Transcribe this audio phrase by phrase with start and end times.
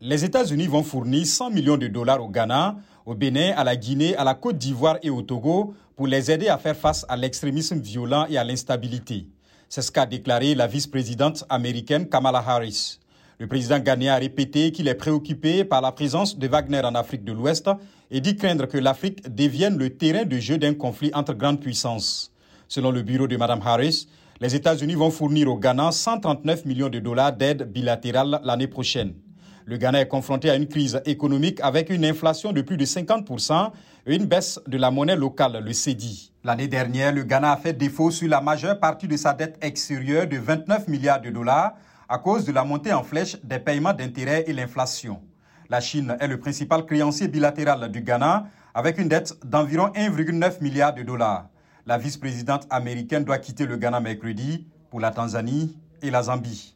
[0.00, 4.14] Les États-Unis vont fournir 100 millions de dollars au Ghana, au Bénin, à la Guinée,
[4.14, 7.80] à la Côte d'Ivoire et au Togo pour les aider à faire face à l'extrémisme
[7.80, 9.26] violent et à l'instabilité.
[9.68, 13.00] C'est ce qu'a déclaré la vice-présidente américaine Kamala Harris.
[13.40, 17.24] Le président ghanéen a répété qu'il est préoccupé par la présence de Wagner en Afrique
[17.24, 17.68] de l'Ouest
[18.12, 22.30] et dit craindre que l'Afrique devienne le terrain de jeu d'un conflit entre grandes puissances.
[22.68, 24.06] Selon le bureau de Mme Harris,
[24.40, 29.14] les États-Unis vont fournir au Ghana 139 millions de dollars d'aide bilatérale l'année prochaine.
[29.68, 33.70] Le Ghana est confronté à une crise économique avec une inflation de plus de 50%
[34.06, 36.32] et une baisse de la monnaie locale, le CEDI.
[36.42, 40.26] L'année dernière, le Ghana a fait défaut sur la majeure partie de sa dette extérieure
[40.26, 41.74] de 29 milliards de dollars
[42.08, 45.20] à cause de la montée en flèche des paiements d'intérêts et l'inflation.
[45.68, 50.94] La Chine est le principal créancier bilatéral du Ghana avec une dette d'environ 1,9 milliard
[50.94, 51.44] de dollars.
[51.84, 56.74] La vice-présidente américaine doit quitter le Ghana mercredi pour la Tanzanie et la Zambie.